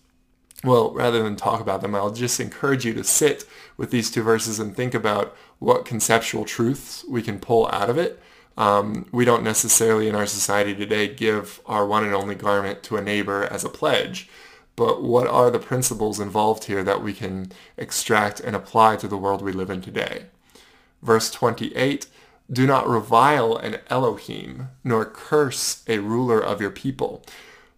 well, 0.64 0.92
rather 0.92 1.22
than 1.22 1.36
talk 1.36 1.60
about 1.60 1.82
them, 1.82 1.94
I'll 1.94 2.10
just 2.10 2.40
encourage 2.40 2.84
you 2.84 2.92
to 2.94 3.04
sit 3.04 3.44
with 3.76 3.90
these 3.90 4.10
two 4.10 4.22
verses 4.22 4.58
and 4.58 4.74
think 4.74 4.94
about 4.94 5.36
what 5.58 5.84
conceptual 5.84 6.44
truths 6.44 7.04
we 7.08 7.22
can 7.22 7.38
pull 7.38 7.68
out 7.68 7.88
of 7.88 7.98
it 7.98 8.20
um, 8.56 9.06
we 9.12 9.24
don't 9.24 9.42
necessarily 9.42 10.08
in 10.08 10.14
our 10.14 10.26
society 10.26 10.74
today 10.74 11.08
give 11.08 11.60
our 11.66 11.86
one 11.86 12.04
and 12.04 12.14
only 12.14 12.34
garment 12.34 12.82
to 12.84 12.96
a 12.96 13.02
neighbor 13.02 13.44
as 13.44 13.64
a 13.64 13.68
pledge. 13.68 14.28
But 14.76 15.02
what 15.02 15.26
are 15.26 15.50
the 15.50 15.58
principles 15.58 16.20
involved 16.20 16.64
here 16.64 16.82
that 16.84 17.02
we 17.02 17.12
can 17.12 17.52
extract 17.76 18.40
and 18.40 18.54
apply 18.56 18.96
to 18.96 19.08
the 19.08 19.16
world 19.16 19.42
we 19.42 19.52
live 19.52 19.70
in 19.70 19.80
today? 19.80 20.26
Verse 21.02 21.30
28, 21.30 22.06
do 22.50 22.66
not 22.66 22.88
revile 22.88 23.56
an 23.56 23.78
Elohim, 23.88 24.68
nor 24.84 25.04
curse 25.04 25.82
a 25.88 25.98
ruler 25.98 26.40
of 26.40 26.60
your 26.60 26.70
people. 26.70 27.24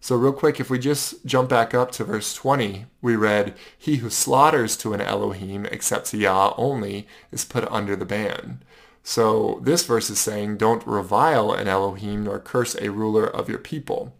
So 0.01 0.15
real 0.15 0.31
quick, 0.31 0.59
if 0.59 0.69
we 0.69 0.79
just 0.79 1.25
jump 1.25 1.49
back 1.49 1.73
up 1.73 1.91
to 1.93 2.03
verse 2.03 2.33
20, 2.33 2.85
we 3.01 3.15
read, 3.15 3.55
He 3.77 3.97
who 3.97 4.09
slaughters 4.09 4.77
to 4.77 4.93
an 4.93 5.01
Elohim 5.01 5.65
except 5.65 6.07
to 6.07 6.17
Yah 6.17 6.53
only 6.57 7.07
is 7.31 7.43
put 7.43 7.69
under 7.69 7.95
the 7.95 8.05
ban. 8.05 8.61
So 9.03 9.59
this 9.63 9.85
verse 9.85 10.09
is 10.09 10.19
saying, 10.19 10.57
don't 10.57 10.85
revile 10.85 11.51
an 11.51 11.67
Elohim 11.67 12.25
nor 12.25 12.39
curse 12.39 12.75
a 12.75 12.91
ruler 12.91 13.25
of 13.25 13.49
your 13.49 13.57
people. 13.57 14.13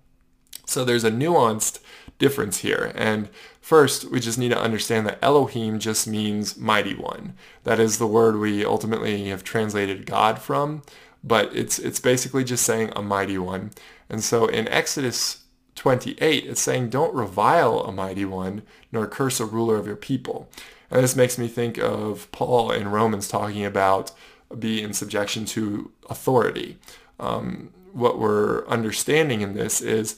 So 0.66 0.84
there's 0.84 1.04
a 1.04 1.12
nuanced 1.12 1.80
difference 2.18 2.60
here. 2.60 2.92
And 2.96 3.30
first, 3.70 4.06
we 4.06 4.20
just 4.20 4.40
need 4.40 4.50
to 4.50 4.60
understand 4.60 5.06
that 5.06 5.20
Elohim 5.22 5.78
just 5.78 6.08
means 6.08 6.58
mighty 6.58 6.96
one. 6.96 7.36
That 7.66 7.80
is 7.80 8.00
the 8.00 8.08
word 8.08 8.40
we 8.40 8.66
ultimately 8.66 9.30
have 9.30 9.44
translated 9.44 10.08
God 10.08 10.40
from, 10.40 10.82
but 11.24 11.56
it's, 11.56 11.78
it's 11.78 12.00
basically 12.00 12.44
just 12.44 12.66
saying 12.66 12.92
a 12.96 13.04
mighty 13.04 13.38
one. 13.38 13.70
And 14.10 14.24
so 14.24 14.48
in 14.48 14.68
Exodus 14.70 15.44
28, 15.76 16.46
it's 16.46 16.60
saying, 16.60 16.90
don't 16.90 17.14
revile 17.14 17.82
a 17.82 17.92
mighty 17.92 18.26
one, 18.26 18.64
nor 18.92 19.06
curse 19.06 19.40
a 19.40 19.46
ruler 19.46 19.76
of 19.76 19.86
your 19.86 19.96
people. 19.96 20.50
And 20.90 21.04
this 21.04 21.16
makes 21.16 21.38
me 21.38 21.48
think 21.48 21.78
of 21.78 22.28
Paul 22.32 22.72
in 22.72 22.88
Romans 22.88 23.28
talking 23.28 23.64
about 23.64 24.12
be 24.58 24.82
in 24.82 24.94
subjection 24.94 25.46
to 25.46 25.92
authority. 26.10 26.80
Um, 27.20 27.70
what 27.94 28.18
we're 28.18 28.66
understanding 28.68 29.42
in 29.42 29.54
this 29.54 29.80
is 29.80 30.18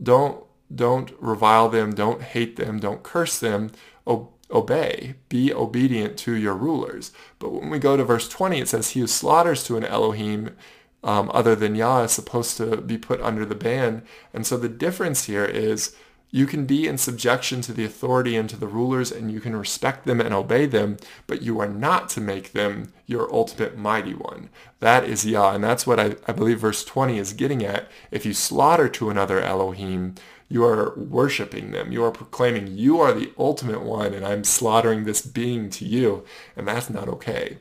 don't 0.00 0.45
don't 0.74 1.12
revile 1.20 1.68
them, 1.68 1.94
don't 1.94 2.22
hate 2.22 2.56
them, 2.56 2.78
don't 2.78 3.02
curse 3.02 3.38
them. 3.38 3.70
O- 4.06 4.30
obey, 4.50 5.14
be 5.28 5.52
obedient 5.52 6.16
to 6.18 6.32
your 6.34 6.54
rulers. 6.54 7.12
But 7.38 7.52
when 7.52 7.70
we 7.70 7.78
go 7.78 7.96
to 7.96 8.04
verse 8.04 8.28
20, 8.28 8.60
it 8.60 8.68
says, 8.68 8.90
"He 8.90 9.00
who 9.00 9.06
slaughters 9.06 9.64
to 9.64 9.76
an 9.76 9.84
Elohim." 9.84 10.56
Um, 11.04 11.30
other 11.32 11.54
than 11.54 11.76
Yah 11.76 12.02
is 12.02 12.12
supposed 12.12 12.56
to 12.56 12.78
be 12.78 12.98
put 12.98 13.20
under 13.20 13.44
the 13.46 13.54
ban. 13.54 14.02
And 14.34 14.44
so 14.44 14.56
the 14.56 14.68
difference 14.68 15.26
here 15.26 15.44
is 15.44 15.94
you 16.30 16.46
can 16.46 16.66
be 16.66 16.86
in 16.86 16.98
subjection 16.98 17.60
to 17.62 17.72
the 17.72 17.84
authority 17.84 18.36
and 18.36 18.50
to 18.50 18.56
the 18.56 18.66
rulers 18.66 19.12
and 19.12 19.30
you 19.30 19.40
can 19.40 19.54
respect 19.54 20.04
them 20.04 20.20
and 20.20 20.34
obey 20.34 20.66
them, 20.66 20.96
but 21.26 21.42
you 21.42 21.60
are 21.60 21.68
not 21.68 22.08
to 22.10 22.20
make 22.20 22.52
them 22.52 22.92
your 23.06 23.32
ultimate 23.32 23.78
mighty 23.78 24.14
one. 24.14 24.50
That 24.80 25.04
is 25.04 25.24
Yah, 25.24 25.54
and 25.54 25.62
that's 25.62 25.86
what 25.86 26.00
I, 26.00 26.16
I 26.26 26.32
believe 26.32 26.60
verse 26.60 26.84
20 26.84 27.18
is 27.18 27.32
getting 27.32 27.64
at. 27.64 27.88
If 28.10 28.26
you 28.26 28.34
slaughter 28.34 28.88
to 28.88 29.08
another 29.08 29.40
Elohim, 29.40 30.16
you 30.48 30.64
are 30.64 30.94
worshiping 30.96 31.72
them. 31.72 31.92
You 31.92 32.04
are 32.04 32.10
proclaiming 32.10 32.68
you 32.68 33.00
are 33.00 33.12
the 33.12 33.32
ultimate 33.38 33.82
one 33.82 34.14
and 34.14 34.24
I'm 34.24 34.44
slaughtering 34.44 35.04
this 35.04 35.22
being 35.22 35.70
to 35.70 35.84
you, 35.84 36.24
and 36.56 36.68
that's 36.68 36.90
not 36.90 37.08
okay. 37.08 37.58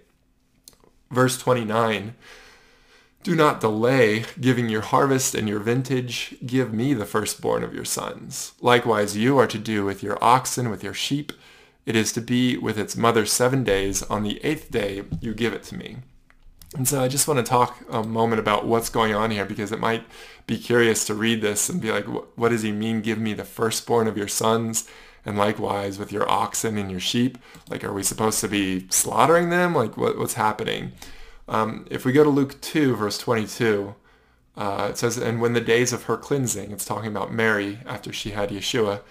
Verse 1.12 1.38
29 1.38 2.16
do 3.26 3.36
not 3.36 3.60
delay 3.60 4.24
giving 4.40 4.70
your 4.70 4.82
harvest 4.82 5.34
and 5.34 5.50
your 5.50 5.58
vintage. 5.60 6.36
Give 6.46 6.72
me 6.72 6.94
the 6.94 7.08
firstborn 7.08 7.64
of 7.64 7.74
your 7.74 7.84
sons. 7.84 8.54
Likewise 8.62 9.18
you 9.18 9.40
are 9.40 9.48
to 9.48 9.58
do 9.58 9.84
with 9.84 10.04
your 10.04 10.24
oxen, 10.24 10.70
with 10.70 10.84
your 10.84 10.94
sheep. 10.94 11.34
It 11.88 11.96
is 11.96 12.14
to 12.14 12.22
be 12.22 12.56
with 12.56 12.78
its 12.78 12.96
mother 12.96 13.26
seven 13.26 13.64
days. 13.64 14.04
On 14.04 14.22
the 14.22 14.40
eighth 14.46 14.70
day 14.70 15.06
you 15.22 15.34
give 15.34 15.54
it 15.54 15.64
to 15.64 15.76
me. 15.76 15.98
And 16.76 16.88
so 16.88 17.02
I 17.02 17.08
just 17.08 17.28
want 17.28 17.38
to 17.38 17.50
talk 17.50 17.78
a 17.90 18.04
moment 18.04 18.40
about 18.40 18.68
what's 18.68 18.90
going 18.90 19.16
on 19.16 19.32
here 19.32 19.46
because 19.46 19.72
it 19.72 19.80
might 19.80 20.04
be 20.46 20.58
curious 20.58 21.06
to 21.06 21.14
read 21.14 21.42
this 21.42 21.70
and 21.70 21.82
be 21.82 21.92
like, 21.92 22.06
what 22.36 22.50
does 22.50 22.64
he 22.64 22.72
mean? 22.72 23.02
Give 23.02 23.18
me 23.18 23.34
the 23.34 23.46
firstborn 23.46 24.08
of 24.08 24.18
your 24.18 24.28
sons. 24.28 24.88
And 25.26 25.38
likewise 25.38 25.98
with 25.98 26.12
your 26.12 26.30
oxen 26.30 26.78
and 26.78 26.92
your 26.92 27.00
sheep. 27.00 27.38
Like, 27.70 27.84
are 27.84 27.94
we 27.94 28.04
supposed 28.04 28.42
to 28.42 28.48
be 28.48 28.88
slaughtering 28.90 29.50
them? 29.50 29.74
Like, 29.74 29.98
what, 29.98 30.20
what's 30.20 30.36
happening? 30.36 30.92
Um, 31.48 31.88
if 31.90 32.06
we 32.06 32.12
go 32.12 32.24
to 32.24 32.30
Luke 32.30 32.60
2, 32.62 32.96
verse 32.96 33.18
22, 33.18 33.96
uh, 34.58 34.88
it 34.92 34.98
says, 34.98 35.18
And 35.18 35.42
when 35.42 35.54
the 35.54 35.62
days 35.62 35.94
of 35.94 36.04
her 36.04 36.18
cleansing, 36.18 36.72
it's 36.72 36.86
talking 36.86 37.10
about 37.10 37.34
Mary 37.34 37.80
after 37.88 38.14
she 38.14 38.32
had 38.32 38.50
Yeshua, 38.50 39.02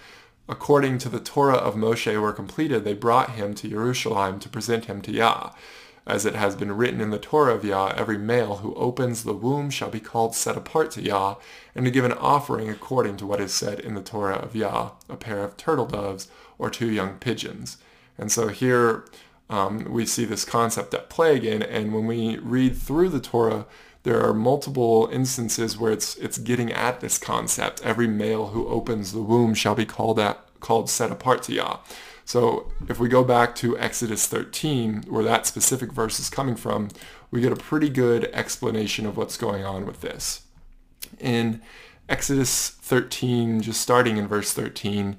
according 0.47 0.99
to 0.99 1.09
the 1.09 1.19
Torah 1.19 1.55
of 1.55 1.75
Moshe 1.75 2.19
were 2.21 2.33
completed, 2.33 2.83
they 2.83 2.93
brought 2.93 3.31
him 3.31 3.53
to 3.55 3.67
Jerusalem 3.67 4.39
to 4.39 4.49
present 4.49 4.85
him 4.85 5.01
to 5.01 5.11
Yah. 5.11 5.51
As 6.07 6.25
it 6.25 6.35
has 6.35 6.55
been 6.55 6.71
written 6.71 7.01
in 7.01 7.09
the 7.09 7.17
Torah 7.17 7.55
of 7.55 7.65
Yah, 7.65 7.93
every 7.97 8.17
male 8.17 8.57
who 8.57 8.75
opens 8.75 9.23
the 9.23 9.33
womb 9.33 9.71
shall 9.71 9.89
be 9.89 9.99
called 9.99 10.35
set 10.35 10.55
apart 10.55 10.91
to 10.91 11.01
Yah, 11.01 11.35
and 11.73 11.83
to 11.85 11.91
give 11.91 12.05
an 12.05 12.13
offering 12.13 12.69
according 12.69 13.17
to 13.17 13.25
what 13.25 13.41
is 13.41 13.53
said 13.53 13.79
in 13.79 13.95
the 13.95 14.03
Torah 14.03 14.35
of 14.35 14.55
Yah, 14.55 14.91
a 15.09 15.15
pair 15.15 15.43
of 15.43 15.57
turtle 15.57 15.87
doves 15.87 16.27
or 16.59 16.69
two 16.69 16.91
young 16.91 17.17
pigeons. 17.17 17.77
And 18.17 18.31
so 18.31 18.49
here 18.49 19.05
um, 19.49 19.91
we 19.91 20.05
see 20.05 20.25
this 20.25 20.45
concept 20.45 20.93
at 20.93 21.09
play 21.09 21.35
again. 21.35 21.63
And 21.63 21.93
when 21.93 22.05
we 22.05 22.37
read 22.37 22.77
through 22.77 23.09
the 23.09 23.19
Torah, 23.19 23.65
there 24.03 24.21
are 24.21 24.33
multiple 24.33 25.09
instances 25.11 25.77
where 25.77 25.91
it's 25.91 26.15
it's 26.17 26.37
getting 26.37 26.71
at 26.71 26.99
this 26.99 27.17
concept. 27.17 27.81
Every 27.83 28.07
male 28.07 28.47
who 28.47 28.67
opens 28.67 29.11
the 29.11 29.21
womb 29.21 29.55
shall 29.55 29.73
be 29.73 29.85
called 29.85 30.19
at, 30.19 30.39
called 30.59 30.89
set 30.89 31.11
apart 31.11 31.41
to 31.43 31.53
Yah. 31.53 31.77
So 32.25 32.71
if 32.89 32.99
we 32.99 33.07
go 33.07 33.23
back 33.23 33.55
to 33.57 33.77
Exodus 33.77 34.27
13, 34.27 35.03
where 35.07 35.23
that 35.23 35.45
specific 35.45 35.91
verse 35.91 36.19
is 36.19 36.29
coming 36.29 36.55
from, 36.55 36.89
we 37.29 37.39
get 37.39 37.51
a 37.51 37.55
pretty 37.55 37.89
good 37.89 38.25
explanation 38.33 39.05
of 39.05 39.15
what's 39.15 39.37
going 39.37 39.63
on 39.63 39.85
with 39.85 40.01
this. 40.01 40.41
In 41.19 41.61
Exodus 42.09 42.69
13, 42.69 43.61
just 43.61 43.79
starting 43.79 44.17
in 44.17 44.27
verse 44.27 44.53
13, 44.53 45.17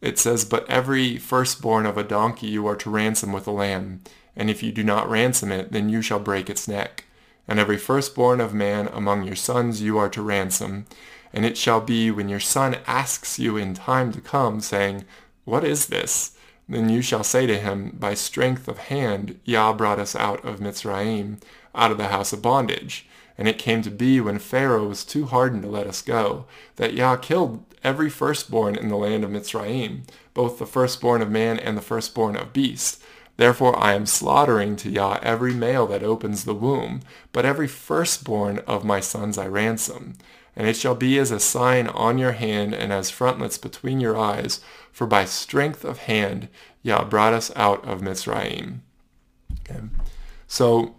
it 0.00 0.18
says, 0.18 0.44
But 0.44 0.68
every 0.70 1.16
firstborn 1.16 1.86
of 1.86 1.98
a 1.98 2.04
donkey 2.04 2.46
you 2.46 2.66
are 2.68 2.76
to 2.76 2.90
ransom 2.90 3.32
with 3.32 3.48
a 3.48 3.52
lamb, 3.52 4.02
and 4.36 4.48
if 4.48 4.62
you 4.62 4.70
do 4.70 4.84
not 4.84 5.10
ransom 5.10 5.50
it, 5.50 5.72
then 5.72 5.88
you 5.88 6.02
shall 6.02 6.20
break 6.20 6.48
its 6.48 6.68
neck. 6.68 7.04
And 7.48 7.58
every 7.58 7.76
firstborn 7.76 8.40
of 8.40 8.54
man 8.54 8.88
among 8.92 9.24
your 9.24 9.36
sons 9.36 9.82
you 9.82 9.98
are 9.98 10.08
to 10.10 10.22
ransom. 10.22 10.86
And 11.32 11.44
it 11.44 11.58
shall 11.58 11.80
be 11.80 12.10
when 12.10 12.28
your 12.28 12.40
son 12.40 12.76
asks 12.86 13.38
you 13.38 13.56
in 13.56 13.74
time 13.74 14.12
to 14.12 14.20
come, 14.20 14.60
saying, 14.60 15.04
What 15.44 15.64
is 15.64 15.86
this? 15.86 16.33
Then 16.68 16.88
you 16.88 17.02
shall 17.02 17.24
say 17.24 17.46
to 17.46 17.58
him, 17.58 17.96
By 17.98 18.14
strength 18.14 18.68
of 18.68 18.78
hand 18.78 19.38
Yah 19.44 19.72
brought 19.72 19.98
us 19.98 20.16
out 20.16 20.44
of 20.44 20.60
Mitzrayim, 20.60 21.40
out 21.74 21.90
of 21.90 21.98
the 21.98 22.08
house 22.08 22.32
of 22.32 22.42
bondage. 22.42 23.06
And 23.36 23.48
it 23.48 23.58
came 23.58 23.82
to 23.82 23.90
be 23.90 24.20
when 24.20 24.38
Pharaoh 24.38 24.88
was 24.88 25.04
too 25.04 25.26
hardened 25.26 25.62
to 25.62 25.68
let 25.68 25.86
us 25.86 26.02
go, 26.02 26.46
that 26.76 26.94
Yah 26.94 27.16
killed 27.16 27.64
every 27.82 28.08
firstborn 28.08 28.76
in 28.76 28.88
the 28.88 28.96
land 28.96 29.24
of 29.24 29.30
Mitzrayim, 29.30 30.02
both 30.32 30.58
the 30.58 30.66
firstborn 30.66 31.20
of 31.20 31.30
man 31.30 31.58
and 31.58 31.76
the 31.76 31.82
firstborn 31.82 32.36
of 32.36 32.52
beast. 32.52 33.02
Therefore 33.36 33.76
I 33.78 33.94
am 33.94 34.06
slaughtering 34.06 34.76
to 34.76 34.90
Yah 34.90 35.18
every 35.22 35.52
male 35.52 35.86
that 35.88 36.02
opens 36.02 36.44
the 36.44 36.54
womb, 36.54 37.00
but 37.32 37.44
every 37.44 37.66
firstborn 37.66 38.60
of 38.60 38.84
my 38.84 39.00
sons 39.00 39.36
I 39.36 39.48
ransom. 39.48 40.14
And 40.56 40.68
it 40.68 40.76
shall 40.76 40.94
be 40.94 41.18
as 41.18 41.30
a 41.30 41.40
sign 41.40 41.88
on 41.88 42.18
your 42.18 42.32
hand 42.32 42.74
and 42.74 42.92
as 42.92 43.10
frontlets 43.10 43.58
between 43.58 44.00
your 44.00 44.16
eyes, 44.16 44.60
for 44.92 45.06
by 45.06 45.24
strength 45.24 45.84
of 45.84 45.98
hand 45.98 46.48
Yah 46.82 47.04
brought 47.04 47.32
us 47.32 47.50
out 47.56 47.84
of 47.84 48.02
Mitzrayim. 48.02 48.80
Okay. 49.60 49.80
So 50.46 50.94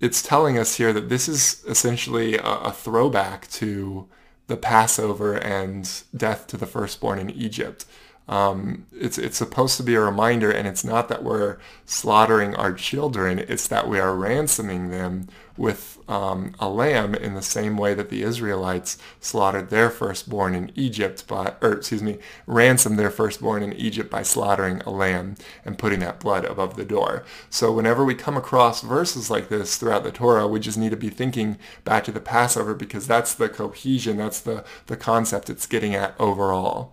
it's 0.00 0.22
telling 0.22 0.58
us 0.58 0.76
here 0.76 0.92
that 0.92 1.08
this 1.08 1.28
is 1.28 1.62
essentially 1.68 2.36
a, 2.36 2.42
a 2.42 2.72
throwback 2.72 3.48
to 3.52 4.08
the 4.46 4.56
Passover 4.56 5.34
and 5.34 6.02
death 6.16 6.46
to 6.48 6.56
the 6.56 6.66
firstborn 6.66 7.18
in 7.18 7.30
Egypt. 7.30 7.84
Um, 8.26 8.86
it's 8.92 9.18
it's 9.18 9.36
supposed 9.36 9.76
to 9.76 9.82
be 9.82 9.94
a 9.94 10.00
reminder, 10.00 10.50
and 10.50 10.66
it's 10.66 10.84
not 10.84 11.08
that 11.08 11.22
we're 11.22 11.58
slaughtering 11.84 12.54
our 12.54 12.72
children; 12.72 13.38
it's 13.38 13.68
that 13.68 13.86
we 13.86 13.98
are 14.00 14.16
ransoming 14.16 14.90
them 14.90 15.28
with 15.56 15.98
um, 16.08 16.54
a 16.58 16.68
lamb 16.68 17.14
in 17.14 17.34
the 17.34 17.42
same 17.42 17.76
way 17.76 17.94
that 17.94 18.08
the 18.08 18.22
Israelites 18.22 18.98
slaughtered 19.20 19.70
their 19.70 19.90
firstborn 19.90 20.54
in 20.54 20.72
Egypt 20.74 21.26
by, 21.28 21.52
or 21.60 21.74
excuse 21.74 22.02
me, 22.02 22.18
ransomed 22.46 22.98
their 22.98 23.10
firstborn 23.10 23.62
in 23.62 23.72
Egypt 23.74 24.10
by 24.10 24.22
slaughtering 24.22 24.80
a 24.80 24.90
lamb 24.90 25.36
and 25.64 25.78
putting 25.78 26.00
that 26.00 26.18
blood 26.18 26.44
above 26.46 26.76
the 26.76 26.84
door. 26.84 27.24
So 27.50 27.70
whenever 27.72 28.04
we 28.04 28.14
come 28.14 28.36
across 28.36 28.80
verses 28.80 29.30
like 29.30 29.48
this 29.48 29.76
throughout 29.76 30.02
the 30.02 30.10
Torah, 30.10 30.48
we 30.48 30.60
just 30.60 30.78
need 30.78 30.90
to 30.90 30.96
be 30.96 31.10
thinking 31.10 31.58
back 31.84 32.04
to 32.04 32.12
the 32.12 32.20
Passover 32.20 32.74
because 32.74 33.06
that's 33.06 33.34
the 33.34 33.48
cohesion, 33.48 34.16
that's 34.16 34.40
the 34.40 34.64
the 34.86 34.96
concept 34.96 35.50
it's 35.50 35.66
getting 35.66 35.94
at 35.94 36.14
overall. 36.18 36.90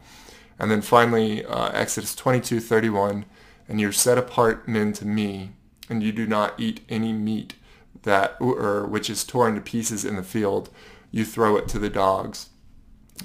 And 0.61 0.69
then 0.69 0.83
finally, 0.83 1.43
uh, 1.43 1.71
Exodus 1.71 2.15
22, 2.15 2.59
31, 2.59 3.25
and 3.67 3.81
you're 3.81 3.91
set 3.91 4.19
apart 4.19 4.67
men 4.67 4.93
to 4.93 5.07
me, 5.07 5.53
and 5.89 6.03
you 6.03 6.11
do 6.11 6.27
not 6.27 6.59
eat 6.59 6.81
any 6.87 7.11
meat 7.13 7.55
that 8.03 8.35
or 8.39 8.85
which 8.85 9.09
is 9.09 9.23
torn 9.23 9.55
to 9.55 9.61
pieces 9.61 10.05
in 10.05 10.17
the 10.17 10.23
field. 10.23 10.69
You 11.09 11.25
throw 11.25 11.57
it 11.57 11.67
to 11.69 11.79
the 11.79 11.89
dogs. 11.89 12.49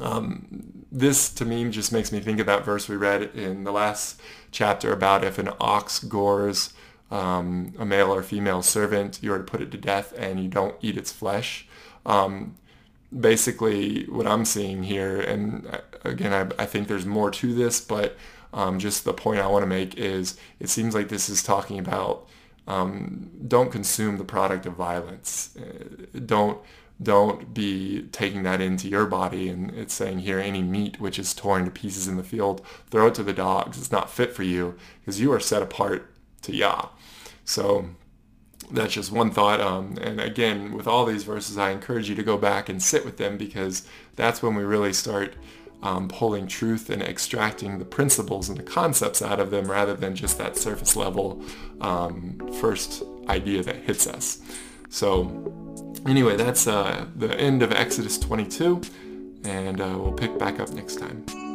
Um, 0.00 0.86
this 0.90 1.28
to 1.34 1.44
me 1.44 1.68
just 1.68 1.92
makes 1.92 2.10
me 2.10 2.20
think 2.20 2.40
of 2.40 2.46
that 2.46 2.64
verse 2.64 2.88
we 2.88 2.96
read 2.96 3.22
in 3.34 3.64
the 3.64 3.72
last 3.72 4.18
chapter 4.50 4.90
about 4.90 5.22
if 5.22 5.38
an 5.38 5.50
ox 5.60 5.98
gores 5.98 6.72
um, 7.10 7.74
a 7.78 7.84
male 7.84 8.12
or 8.12 8.22
female 8.22 8.62
servant, 8.62 9.18
you 9.22 9.30
are 9.34 9.38
to 9.38 9.44
put 9.44 9.60
it 9.60 9.70
to 9.72 9.78
death 9.78 10.14
and 10.16 10.40
you 10.40 10.48
don't 10.48 10.74
eat 10.80 10.96
its 10.96 11.12
flesh. 11.12 11.68
Um, 12.06 12.56
basically 13.18 14.04
what 14.04 14.26
I'm 14.26 14.44
seeing 14.44 14.82
here, 14.82 15.20
and 15.20 15.66
uh, 15.66 15.80
again, 16.04 16.32
I, 16.32 16.62
I 16.62 16.66
think 16.66 16.88
there's 16.88 17.06
more 17.06 17.30
to 17.30 17.54
this, 17.54 17.80
but 17.80 18.16
um, 18.52 18.78
just 18.78 19.04
the 19.04 19.12
point 19.12 19.40
I 19.40 19.46
want 19.46 19.62
to 19.62 19.66
make 19.66 19.96
is 19.96 20.38
it 20.60 20.68
seems 20.68 20.94
like 20.94 21.08
this 21.08 21.28
is 21.28 21.42
talking 21.42 21.78
about 21.78 22.26
um, 22.66 23.30
don't 23.46 23.70
consume 23.70 24.18
the 24.18 24.24
product 24.24 24.66
of 24.66 24.74
violence. 24.74 25.56
Uh, 25.56 26.18
don't 26.24 26.58
don't 27.02 27.52
be 27.52 28.02
taking 28.10 28.42
that 28.42 28.60
into 28.60 28.88
your 28.88 29.04
body 29.04 29.50
and 29.50 29.70
it's 29.72 29.92
saying 29.92 30.20
here 30.20 30.38
any 30.38 30.62
meat 30.62 30.98
which 30.98 31.18
is 31.18 31.34
torn 31.34 31.64
to 31.66 31.70
pieces 31.70 32.08
in 32.08 32.16
the 32.16 32.24
field 32.24 32.64
throw 32.90 33.08
it 33.08 33.14
to 33.14 33.22
the 33.22 33.34
dogs 33.34 33.76
it's 33.76 33.92
not 33.92 34.10
fit 34.10 34.32
for 34.32 34.42
you 34.42 34.74
because 35.00 35.20
you 35.20 35.30
are 35.30 35.38
set 35.38 35.60
apart 35.60 36.10
to 36.40 36.54
yah 36.54 36.88
so 37.44 37.90
that's 38.70 38.94
just 38.94 39.12
one 39.12 39.30
thought. 39.30 39.60
Um, 39.60 39.96
and 40.00 40.20
again, 40.20 40.72
with 40.72 40.86
all 40.86 41.04
these 41.04 41.24
verses, 41.24 41.58
I 41.58 41.70
encourage 41.70 42.08
you 42.08 42.14
to 42.16 42.22
go 42.22 42.36
back 42.36 42.68
and 42.68 42.82
sit 42.82 43.04
with 43.04 43.16
them 43.16 43.36
because 43.36 43.86
that's 44.16 44.42
when 44.42 44.54
we 44.54 44.64
really 44.64 44.92
start 44.92 45.34
um, 45.82 46.08
pulling 46.08 46.46
truth 46.46 46.90
and 46.90 47.02
extracting 47.02 47.78
the 47.78 47.84
principles 47.84 48.48
and 48.48 48.58
the 48.58 48.62
concepts 48.62 49.22
out 49.22 49.38
of 49.38 49.50
them 49.50 49.70
rather 49.70 49.94
than 49.94 50.16
just 50.16 50.38
that 50.38 50.56
surface 50.56 50.96
level 50.96 51.42
um, 51.80 52.38
first 52.60 53.02
idea 53.28 53.62
that 53.62 53.76
hits 53.76 54.06
us. 54.06 54.40
So 54.88 55.52
anyway, 56.06 56.36
that's 56.36 56.66
uh, 56.66 57.06
the 57.14 57.38
end 57.38 57.62
of 57.62 57.72
Exodus 57.72 58.18
22 58.18 58.80
and 59.44 59.80
uh, 59.80 59.96
we'll 59.96 60.12
pick 60.12 60.38
back 60.38 60.58
up 60.58 60.70
next 60.70 60.96
time. 60.96 61.45